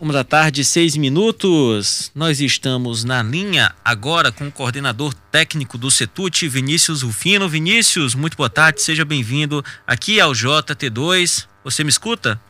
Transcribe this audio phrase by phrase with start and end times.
[0.00, 2.10] Uma da tarde, seis minutos.
[2.14, 7.46] Nós estamos na linha agora com o coordenador técnico do Setut, Vinícius Rufino.
[7.46, 11.46] Vinícius, muito boa tarde, seja bem-vindo aqui ao JT2.
[11.62, 12.40] Você me escuta?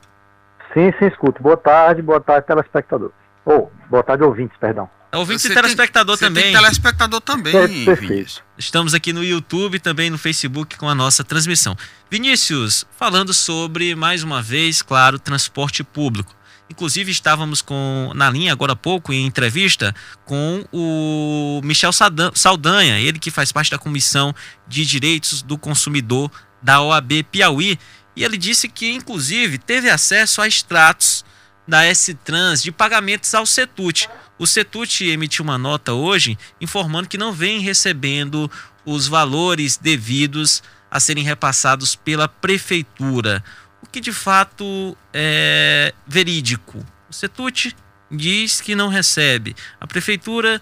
[0.73, 1.43] Sim, sim, escuto.
[1.43, 3.11] Boa tarde, boa tarde, telespectador.
[3.45, 4.89] Ou, oh, boa tarde, ouvintes, perdão.
[5.11, 6.45] É ouvinte e telespectador tem, também.
[6.45, 8.45] Tem telespectador também, é, Vinícius.
[8.57, 11.77] Estamos aqui no YouTube, também no Facebook com a nossa transmissão.
[12.09, 16.33] Vinícius, falando sobre, mais uma vez, claro, transporte público.
[16.71, 19.93] Inclusive, estávamos com, na linha agora há pouco, em entrevista,
[20.25, 21.91] com o Michel
[22.33, 24.33] Saldanha, ele que faz parte da Comissão
[24.69, 26.31] de Direitos do Consumidor
[26.63, 27.77] da OAB Piauí.
[28.15, 31.25] E ele disse que, inclusive, teve acesso a extratos
[31.67, 34.09] da S-Trans de pagamentos ao Setut.
[34.39, 38.49] O Setut emitiu uma nota hoje informando que não vem recebendo
[38.87, 43.43] os valores devidos a serem repassados pela prefeitura
[43.83, 46.85] o que de fato é verídico.
[47.09, 47.75] O Setut
[48.11, 49.55] diz que não recebe.
[49.81, 50.61] A prefeitura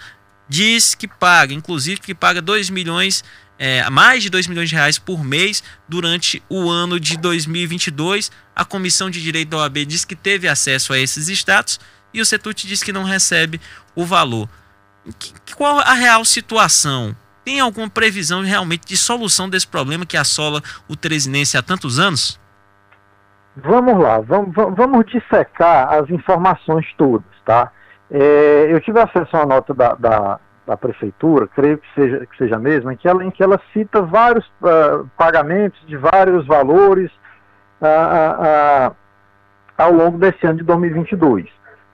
[0.49, 3.25] diz que paga, inclusive que paga 2 milhões,
[3.59, 8.31] é, mais de 2 milhões de reais por mês durante o ano de 2022.
[8.55, 11.81] A Comissão de Direito da OAB diz que teve acesso a esses status
[12.13, 13.61] e o Setut diz que não recebe
[13.95, 14.49] o valor.
[15.19, 17.17] Que, qual a real situação?
[17.45, 22.39] Tem alguma previsão realmente de solução desse problema que assola o Teresinense há tantos anos?
[23.65, 27.73] Vamos lá, vamos, vamos dissecar as informações todas, tá?
[28.11, 32.37] É, eu tive acesso a uma nota da, da, da, prefeitura, creio que seja, que
[32.37, 36.47] seja a mesma, em que ela, em que ela cita vários uh, pagamentos de vários
[36.47, 37.11] valores
[37.83, 38.97] uh, uh,
[39.77, 41.47] ao longo desse ano de 2022.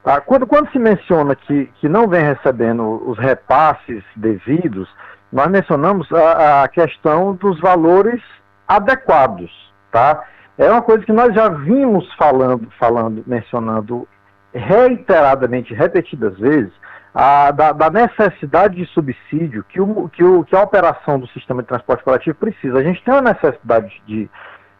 [0.02, 0.20] Tá?
[0.20, 4.88] Quando, quando se menciona que, que não vem recebendo os repasses devidos,
[5.32, 8.22] nós mencionamos a, a questão dos valores
[8.68, 9.50] adequados,
[9.90, 10.22] tá?
[10.56, 14.06] É uma coisa que nós já vimos falando, falando, mencionando
[14.52, 16.72] reiteradamente, repetidas vezes,
[17.12, 21.62] a, da, da, necessidade de subsídio que, o, que, o, que a operação do sistema
[21.62, 22.78] de transporte coletivo precisa.
[22.78, 24.28] A gente tem uma necessidade de,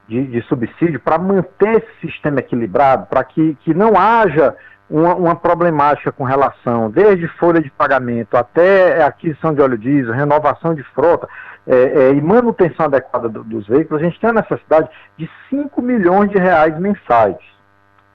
[0.09, 4.57] de, de subsídio para manter esse sistema equilibrado, para que, que não haja
[4.89, 10.75] uma, uma, problemática com relação, desde folha de pagamento até aquisição de óleo diesel, renovação
[10.75, 11.29] de frota,
[11.67, 15.81] é, é, e manutenção adequada do, dos veículos, a gente tem a necessidade de 5
[15.81, 17.37] milhões de reais mensais.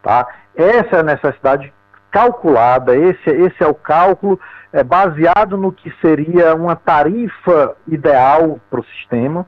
[0.04, 0.28] Tá?
[0.56, 1.74] Essa é a necessidade
[2.12, 4.40] calculada, esse, esse é o cálculo
[4.72, 9.46] é, baseado no que seria uma tarifa ideal para o sistema,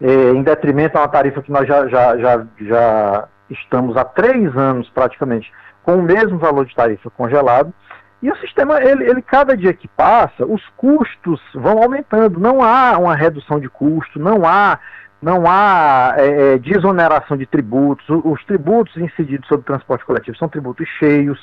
[0.00, 4.56] é, em detrimento a uma tarifa que nós já, já, já, já estamos há três
[4.56, 5.52] anos praticamente
[5.86, 7.72] com o mesmo valor de tarifa congelado.
[8.20, 12.40] E o sistema, ele, ele, cada dia que passa, os custos vão aumentando.
[12.40, 14.80] Não há uma redução de custo, não há,
[15.22, 18.08] não há é, é desoneração de tributos.
[18.08, 21.38] Os, os tributos incididos sobre o transporte coletivo são tributos cheios,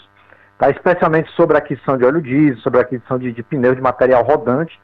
[0.58, 0.70] tá?
[0.70, 4.78] especialmente sobre a aquisição de óleo diesel, sobre a aquisição de, de de material rodante.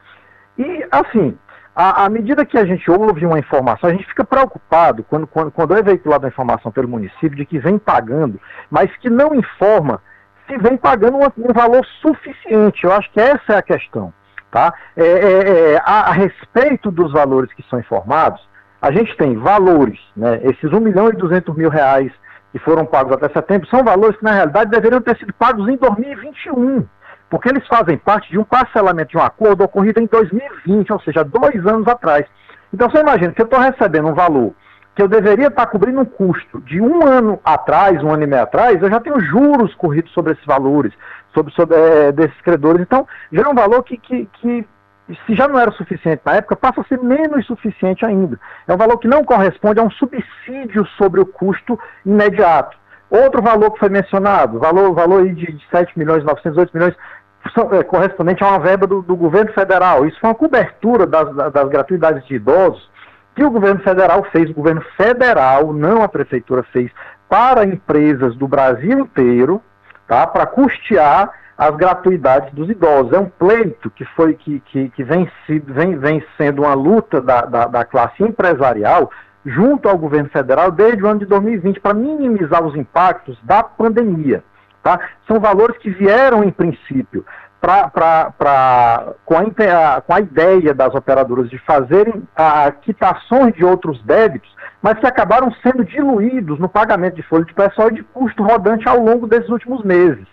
[0.56, 1.36] E, assim,
[1.74, 5.76] à, medida que a gente ouve uma informação, a gente fica preocupado quando, quando, quando
[5.76, 10.02] é veiculada a informação pelo município de que vem pagando, mas que não informa
[10.48, 12.84] se vem pagando um, valor suficiente.
[12.84, 14.12] Eu acho que essa é a questão.
[14.50, 14.74] Tá?
[14.96, 18.40] É, é, é, a, a, respeito dos valores que são informados,
[18.82, 22.10] a gente tem valores, né, esses 1 milhão e 200 mil reais
[22.50, 25.76] que foram pagos até setembro, são valores que na realidade deveriam ter sido pagos em
[25.76, 26.84] 2021,
[27.30, 31.24] porque eles fazem parte de um parcelamento de um acordo ocorrido em 2020, ou seja,
[31.24, 32.26] dois anos atrás.
[32.74, 34.52] Então você imagina que eu estou recebendo um valor
[34.94, 38.42] que eu deveria estar cobrindo um custo de um ano atrás, um ano e meio
[38.42, 40.92] atrás, eu já tenho juros corridos sobre esses valores,
[41.32, 42.82] sobre, sobre é, desses credores.
[42.82, 44.66] Então, já é um valor que, que, que,
[45.26, 48.38] se já não era suficiente na época, passa a ser menos suficiente ainda.
[48.66, 52.76] É um valor que não corresponde a um subsídio sobre o custo imediato.
[53.08, 56.94] Outro valor que foi mencionado, valor, valor de, de 7 milhões, 908 milhões,
[57.88, 60.06] correspondente a uma verba do, do, governo federal.
[60.06, 62.90] Isso foi uma cobertura das, das gratuidades de idosos
[63.34, 66.90] que o governo federal fez, o governo federal, não a prefeitura fez,
[67.28, 69.62] para empresas do Brasil inteiro,
[70.06, 73.12] tá, para custear as gratuidades dos idosos.
[73.12, 75.30] É um pleito que foi que, que, que vem,
[75.66, 79.10] vem, vem sendo uma luta da, da, da classe empresarial
[79.44, 84.42] junto ao governo federal desde o ano de 2020 para minimizar os impactos da pandemia.
[84.82, 84.98] Tá?
[85.26, 87.24] São valores que vieram, em princípio,
[87.60, 93.64] pra, pra, pra, com, a, com a ideia das operadoras de fazerem a, quitações de
[93.64, 94.50] outros débitos,
[94.80, 98.88] mas que acabaram sendo diluídos no pagamento de folha de pessoal e de custo rodante
[98.88, 100.26] ao longo desses últimos meses.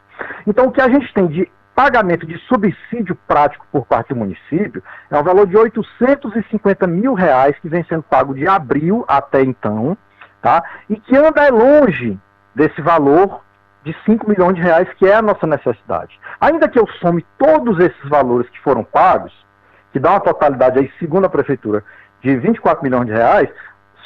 [0.47, 4.81] Então, o que a gente tem de pagamento de subsídio prático por parte do município
[5.11, 9.95] é um valor de 850 mil reais que vem sendo pago de abril até então,
[10.41, 10.63] tá?
[10.89, 12.17] E que anda longe
[12.55, 13.41] desse valor
[13.87, 16.19] de 5 milhões de reais, que é a nossa necessidade.
[16.41, 19.33] Ainda que eu some todos esses valores que foram pagos,
[19.91, 21.83] que dá uma totalidade aí, segundo a prefeitura,
[22.21, 23.49] de 24 milhões de reais,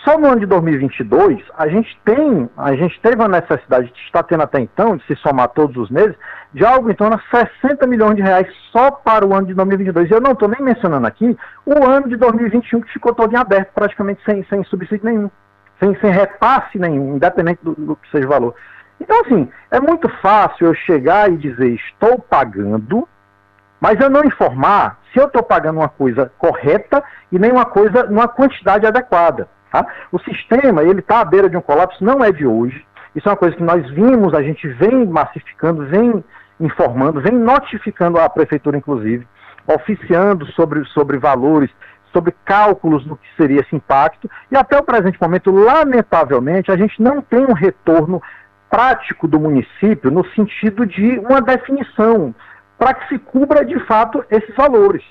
[0.03, 4.23] só no ano de 2022, a gente tem, a gente teve uma necessidade, de estar
[4.23, 6.15] tendo até então, de se somar todos os meses,
[6.53, 10.09] de algo em torno de 60 milhões de reais só para o ano de 2022.
[10.09, 13.37] E eu não estou nem mencionando aqui o ano de 2021 que ficou todo em
[13.37, 15.29] aberto, praticamente sem, sem subsídio nenhum,
[15.79, 18.55] sem, sem repasse nenhum, independente do, do que seja o valor.
[19.01, 23.09] Então, assim, é muito fácil eu chegar e dizer estou pagando,
[23.79, 28.03] mas eu não informar se eu estou pagando uma coisa correta e nem uma coisa
[28.03, 29.49] numa quantidade adequada.
[29.71, 29.87] Tá?
[30.11, 32.85] O sistema, ele está à beira de um colapso, não é de hoje.
[33.15, 36.23] Isso é uma coisa que nós vimos, a gente vem massificando, vem
[36.59, 39.27] informando, vem notificando a prefeitura, inclusive,
[39.65, 41.71] oficiando sobre, sobre valores,
[42.13, 44.29] sobre cálculos do que seria esse impacto.
[44.51, 48.21] E até o presente momento, lamentavelmente, a gente não tem um retorno
[48.71, 52.33] prático do município no sentido de uma definição
[52.79, 55.03] para que se cubra de fato esses valores.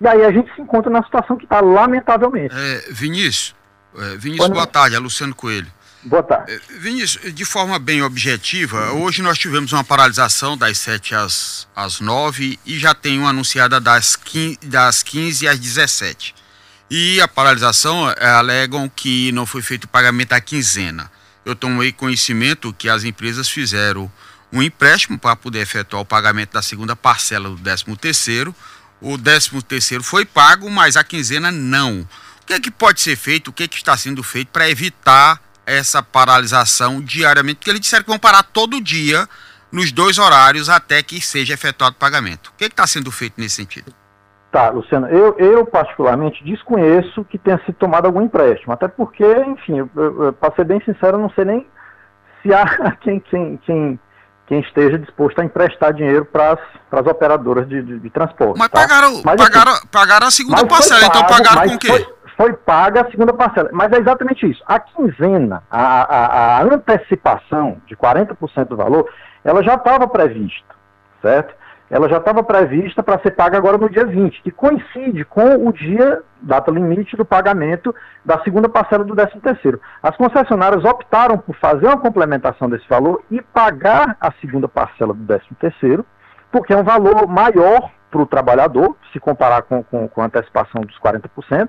[0.00, 2.54] E aí a gente se encontra na situação que está, lamentavelmente.
[2.54, 3.54] É, Vinícius,
[3.96, 5.70] é, Vinícius, boa tarde, é Luciano Coelho.
[6.02, 6.52] Boa tarde.
[6.52, 12.00] É, Vinícius, de forma bem objetiva, hoje nós tivemos uma paralisação das 7 às, às
[12.00, 16.34] 9 e já tem uma anunciada das 15, das 15 às 17.
[16.90, 21.10] E a paralisação é, alegam que não foi feito o pagamento da quinzena.
[21.44, 24.10] Eu tomei conhecimento que as empresas fizeram
[24.52, 28.54] um empréstimo para poder efetuar o pagamento da segunda parcela do 13 terceiro.
[29.00, 32.08] O 13 terceiro foi pago, mas a quinzena não.
[32.42, 34.68] O que, é que pode ser feito, o que, é que está sendo feito para
[34.68, 37.56] evitar essa paralisação diariamente?
[37.56, 39.28] Porque eles disseram que vão parar todo dia
[39.72, 42.48] nos dois horários até que seja efetuado o pagamento.
[42.48, 44.03] O que é está sendo feito nesse sentido?
[44.54, 49.84] Tá, Luciano, eu, eu particularmente desconheço que tenha sido tomado algum empréstimo, até porque, enfim,
[50.38, 51.66] para ser bem sincero, eu não sei nem
[52.40, 52.64] se há
[53.02, 53.98] quem, quem, quem,
[54.46, 56.56] quem esteja disposto a emprestar dinheiro para
[56.92, 58.56] as operadoras de, de, de, transporte.
[58.56, 58.82] Mas, tá?
[58.82, 61.88] pagaram, mas pagaram, assim, pagaram a segunda parcela, então pago, então pagaram com o quê?
[61.88, 63.70] Foi, foi paga a segunda parcela.
[63.72, 64.62] Mas é exatamente isso.
[64.68, 69.10] A quinzena, a, a, a antecipação de 40% do valor,
[69.42, 70.76] ela já estava prevista,
[71.20, 71.63] certo?
[71.94, 75.72] Ela já estava prevista para ser paga agora no dia 20, que coincide com o
[75.72, 77.94] dia, data limite do pagamento
[78.24, 79.80] da segunda parcela do 13 terceiro.
[80.02, 85.24] As concessionárias optaram por fazer uma complementação desse valor e pagar a segunda parcela do
[85.24, 86.04] 13 terceiro,
[86.50, 90.80] porque é um valor maior para o trabalhador, se comparar com, com, com a antecipação
[90.80, 91.68] dos 40%,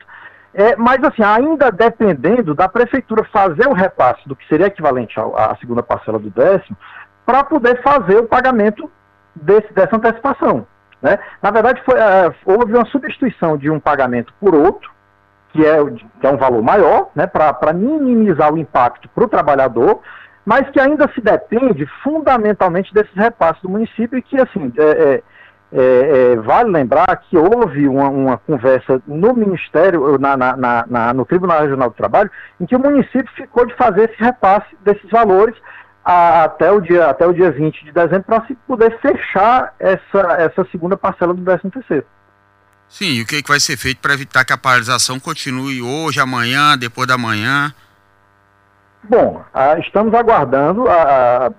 [0.55, 5.55] é, mas, assim, ainda dependendo da prefeitura fazer o repasse do que seria equivalente à
[5.61, 6.75] segunda parcela do décimo,
[7.23, 8.89] para poder fazer o pagamento
[9.35, 10.65] desse, dessa antecipação.
[11.01, 11.19] Né?
[11.41, 14.91] Na verdade, foi, é, houve uma substituição de um pagamento por outro,
[15.51, 15.77] que é,
[16.19, 20.01] que é um valor maior, né, para minimizar o impacto para o trabalhador,
[20.45, 25.23] mas que ainda se depende fundamentalmente desses repasses do município e que, assim, é, é
[25.71, 31.25] é, é, vale lembrar que houve uma, uma conversa no Ministério, na, na, na, no
[31.25, 35.55] Tribunal Regional do Trabalho, em que o município ficou de fazer esse repasse desses valores
[36.05, 40.19] a, até, o dia, até o dia 20 de dezembro para se poder fechar essa,
[40.37, 42.05] essa segunda parcela do 13 terceiro.
[42.87, 45.81] Sim, e o que, é que vai ser feito para evitar que a paralisação continue
[45.81, 47.73] hoje, amanhã, depois da manhã?
[49.03, 51.51] Bom, a, estamos aguardando a, a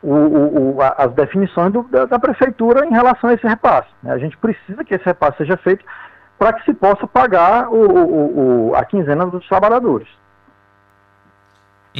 [0.00, 3.88] o, o, as definições do, da, da, prefeitura em relação a esse repasse.
[4.00, 4.12] Né?
[4.12, 5.84] A gente precisa que esse repasse seja feito
[6.38, 10.06] para que se possa pagar o, a quinzena dos trabalhadores.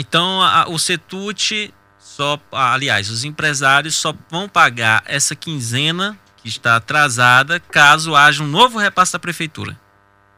[0.00, 6.76] Então, a, o CETUT só, aliás, os empresários só vão pagar essa quinzena que está
[6.76, 9.72] atrasada caso haja um novo repasse da prefeitura.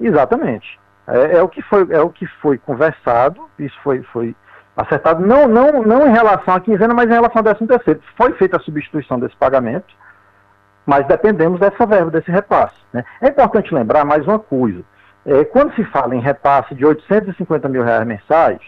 [0.01, 0.81] Exatamente.
[1.07, 3.51] É, é o que foi, é o que foi conversado.
[3.59, 4.35] Isso foi, foi
[4.75, 8.01] acertado não, não, não em relação à quinzena, mas em relação ao décimo terceiro.
[8.17, 9.95] Foi feita a substituição desse pagamento,
[10.87, 12.77] mas dependemos dessa verba, desse repasse.
[12.95, 13.05] Né?
[13.21, 14.83] É importante lembrar mais uma coisa.
[15.27, 18.59] É, quando se fala em repasse de 850 mil reais mensais,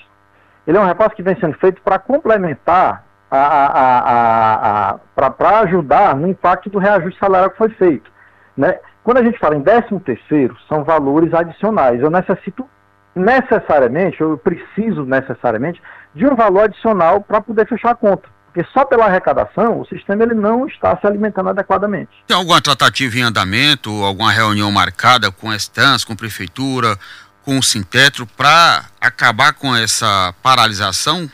[0.66, 4.98] ele é um repasse que vem sendo feito para complementar, a, a, a,
[5.30, 8.10] para ajudar no impacto do reajuste salarial que foi feito.
[8.56, 8.78] Né?
[9.02, 12.00] Quando a gente fala em décimo terceiro, são valores adicionais.
[12.00, 12.68] Eu necessito
[13.14, 15.80] necessariamente, eu preciso necessariamente,
[16.14, 18.28] de um valor adicional para poder fechar a conta.
[18.52, 22.10] Porque só pela arrecadação, o sistema ele não está se alimentando adequadamente.
[22.26, 26.98] Tem alguma tratativa em andamento, alguma reunião marcada com a Estância, com a Prefeitura,
[27.44, 31.30] com o Sintetro, para acabar com essa paralisação?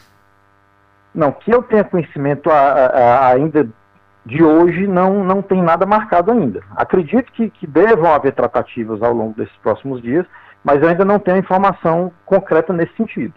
[1.14, 3.68] Não, que eu tenha conhecimento a, a, ainda
[4.24, 6.62] de hoje, não, não tem nada marcado ainda.
[6.76, 10.26] Acredito que, que devam haver tratativas ao longo desses próximos dias,
[10.62, 13.32] mas eu ainda não tenho informação concreta nesse sentido.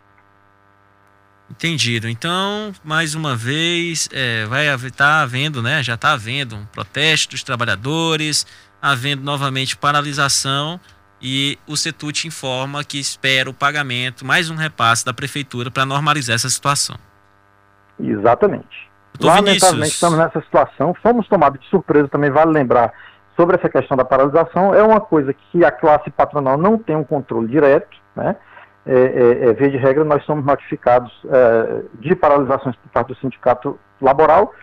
[1.50, 2.08] Entendido.
[2.08, 5.82] Então, mais uma vez, é, vai estar tá havendo, né?
[5.82, 8.46] Já está havendo um protesto dos trabalhadores,
[8.82, 10.80] havendo novamente paralisação
[11.22, 16.36] e o Setut informa que espera o pagamento, mais um repasse da prefeitura para normalizar
[16.36, 16.96] essa situação.
[18.00, 18.90] Exatamente.
[19.20, 19.94] Lamentavelmente Vinícius.
[19.94, 22.92] estamos nessa situação, fomos tomados de surpresa, também vale lembrar
[23.36, 27.04] sobre essa questão da paralisação, é uma coisa que a classe patronal não tem um
[27.04, 28.36] controle direto, né?
[28.84, 33.16] É, é, é, via de regra, nós somos notificados é, de paralisações por parte do
[33.18, 34.54] sindicato laboral,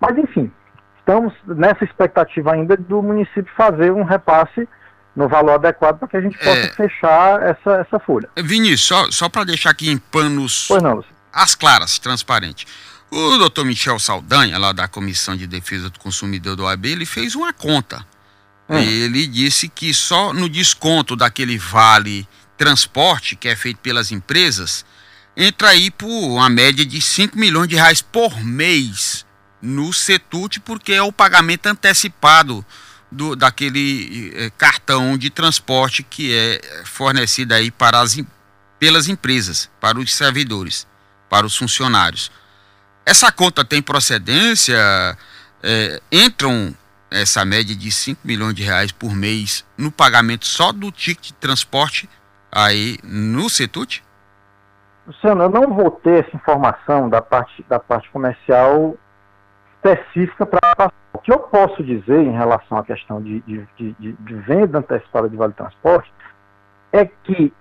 [0.00, 0.52] mas enfim,
[0.98, 4.68] estamos nessa expectativa ainda do município fazer um repasse
[5.14, 6.72] no valor adequado para que a gente possa é.
[6.72, 8.28] fechar essa, essa folha.
[8.36, 12.66] Vinícius, só, só para deixar aqui em panos não, as claras, transparente.
[13.10, 17.34] O doutor Michel Saldanha, lá da Comissão de Defesa do Consumidor do OAB, ele fez
[17.34, 18.06] uma conta.
[18.68, 18.78] Hum.
[18.78, 22.26] Ele disse que só no desconto daquele vale
[22.56, 24.84] transporte que é feito pelas empresas,
[25.36, 29.26] entra aí por uma média de 5 milhões de reais por mês
[29.60, 32.64] no Setut, porque é o pagamento antecipado
[33.10, 38.20] do, daquele é, cartão de transporte que é fornecido aí para as,
[38.78, 40.86] pelas empresas, para os servidores,
[41.28, 42.30] para os funcionários.
[43.04, 44.76] Essa conta tem procedência?
[45.62, 46.74] É, entram
[47.10, 51.34] essa média de 5 milhões de reais por mês no pagamento só do ticket de
[51.34, 52.08] transporte
[52.52, 54.02] aí no Setut?
[55.06, 58.96] Luciano, eu não vou ter essa informação da parte, da parte comercial
[59.82, 64.34] específica para o que eu posso dizer em relação à questão de, de, de, de
[64.34, 66.12] venda antecipada de vale transporte
[66.92, 67.52] é que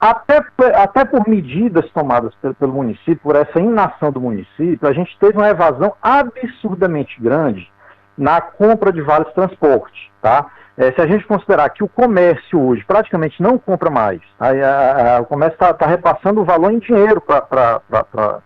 [0.00, 0.40] até,
[0.74, 5.38] até por medidas tomadas pelo, pelo, município, por essa inação do município, a gente teve
[5.38, 7.70] uma evasão absurdamente grande
[8.18, 10.46] na compra de vales transporte, tá?
[10.76, 15.18] É, se a gente considerar que o comércio hoje praticamente não compra mais, aí a,
[15.18, 18.42] a, o comércio está tá repassando o valor em dinheiro para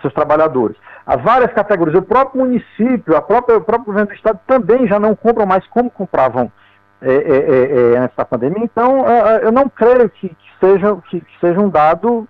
[0.00, 0.76] seus trabalhadores.
[1.06, 4.98] Há várias categorias, o próprio município, a própria, o próprio governo do estado também já
[4.98, 6.50] não compram mais como compravam
[7.00, 9.04] é, é, é, é antes da pandemia, então
[9.42, 12.28] eu não creio que, que seja, que, que, seja um dado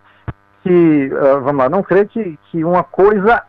[0.63, 1.11] que,
[1.43, 3.43] vamos lá, não creio que, que uma coisa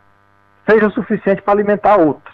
[0.68, 2.32] seja suficiente para alimentar a outra.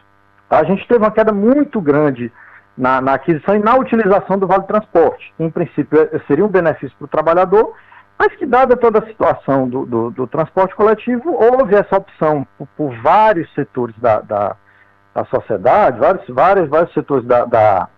[0.49, 0.59] Tá?
[0.59, 2.33] A gente teve uma queda muito grande
[2.77, 7.05] na, na, aquisição e na utilização do Vale Transporte, em princípio seria um benefício para
[7.05, 7.75] o trabalhador,
[8.21, 12.69] mas que dada toda a situação do, do, do transporte coletivo, houve essa opção por,
[12.77, 14.57] por vários setores da, da,
[15.15, 17.89] da, sociedade, vários, vários, vários setores da, da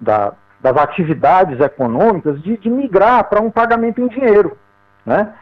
[0.00, 4.56] da, das atividades econômicas de, de migrar para um pagamento em dinheiro,
[5.04, 5.34] né?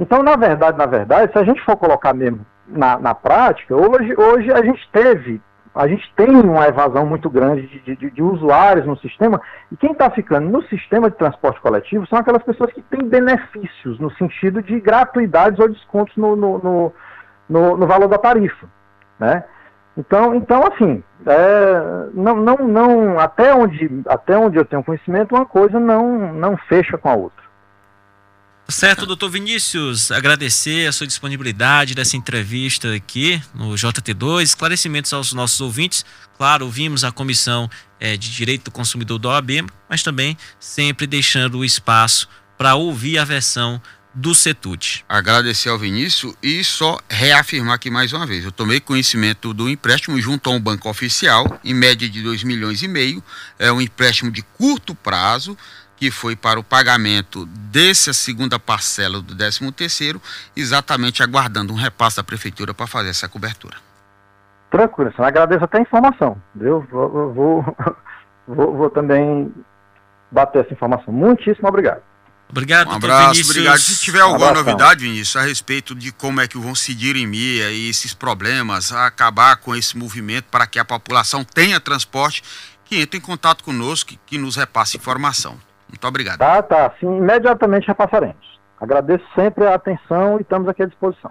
[0.00, 4.14] Então, na verdade, na verdade, se a gente for colocar mesmo na, na prática, hoje,
[4.16, 5.38] hoje a gente teve,
[5.74, 9.92] a gente tem uma evasão muito grande de, de, de usuários no sistema, e quem
[9.92, 14.62] está ficando no sistema de transporte coletivo são aquelas pessoas que têm benefícios, no sentido
[14.62, 16.92] de gratuidades ou descontos no, no,
[17.48, 18.66] no, no, valor da tarifa,
[19.18, 19.44] né?
[19.96, 25.46] Então, então assim, é, não, não, não, até onde, até onde eu tenho conhecimento, uma
[25.46, 27.41] coisa não, não fecha com a outra.
[28.72, 35.60] Certo, doutor Vinícius, agradecer a sua disponibilidade dessa entrevista aqui no JT2, esclarecimentos aos nossos
[35.60, 36.06] ouvintes.
[36.38, 37.68] Claro, ouvimos a Comissão
[38.00, 43.18] é, de Direito do Consumidor da OAB, mas também sempre deixando o espaço para ouvir
[43.18, 43.80] a versão
[44.14, 45.04] do CETUT.
[45.08, 48.44] Agradecer ao Vinícius e só reafirmar aqui mais uma vez.
[48.44, 52.82] Eu tomei conhecimento do empréstimo junto a um banco oficial, em média de 2 milhões
[52.82, 53.22] e meio.
[53.58, 55.56] É um empréstimo de curto prazo,
[56.02, 60.20] que foi para o pagamento dessa segunda parcela do 13 terceiro,
[60.56, 63.76] exatamente aguardando um repasse da prefeitura para fazer essa cobertura.
[64.68, 66.42] Tranquilo, agradeço até a informação.
[66.60, 67.76] Eu vou, vou,
[68.48, 69.54] vou, vou também
[70.28, 71.14] bater essa informação.
[71.14, 72.02] Muitíssimo obrigado.
[72.48, 73.50] Obrigado, Um abraço, Vinícius.
[73.50, 73.78] obrigado.
[73.78, 77.64] Se tiver alguma um novidade, Vinícius, a respeito de como é que vão se dirimir
[77.64, 82.42] aí esses problemas, acabar com esse movimento para que a população tenha transporte,
[82.84, 85.56] que entre em contato conosco, que, que nos repasse informação.
[85.92, 86.38] Muito obrigado.
[86.38, 86.92] Tá, tá.
[86.98, 88.60] Sim, imediatamente repassaremos.
[88.80, 91.30] Agradeço sempre a atenção e estamos aqui à disposição.